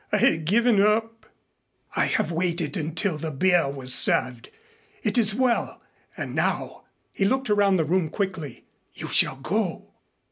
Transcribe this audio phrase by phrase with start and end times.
[0.11, 1.27] I had given up."
[1.95, 4.49] "I have waited until the beer was served.
[5.03, 5.79] It is well.
[6.17, 8.65] And now" He looked around the room quickly.
[8.95, 9.91] "You shall go."